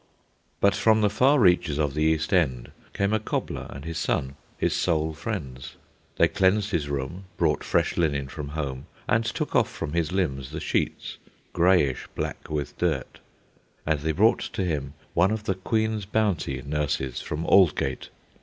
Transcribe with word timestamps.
But 0.59 0.73
from 0.73 1.01
the 1.01 1.11
far 1.11 1.39
reaches 1.39 1.77
of 1.77 1.93
the 1.93 2.01
East 2.01 2.33
End 2.33 2.71
came 2.91 3.13
a 3.13 3.19
cobbler 3.19 3.67
and 3.69 3.85
his 3.85 3.99
son, 3.99 4.35
his 4.57 4.75
sole 4.75 5.13
friends. 5.13 5.75
They 6.15 6.27
cleansed 6.27 6.71
his 6.71 6.89
room, 6.89 7.25
brought 7.37 7.63
fresh 7.63 7.97
linen 7.97 8.27
from 8.27 8.47
home, 8.47 8.87
and 9.07 9.23
took 9.23 9.51
from 9.67 9.89
off 9.91 9.95
his 9.95 10.11
limbs 10.11 10.49
the 10.49 10.59
sheets, 10.59 11.19
greyish 11.53 12.07
black 12.15 12.49
with 12.49 12.75
dirt. 12.79 13.19
And 13.85 13.99
they 13.99 14.11
brought 14.11 14.39
to 14.53 14.63
him 14.65 14.95
one 15.13 15.29
of 15.29 15.43
the 15.43 15.53
Queen's 15.53 16.05
Bounty 16.05 16.63
nurses 16.63 17.21
from 17.21 17.45
Aldgate. 17.45 18.09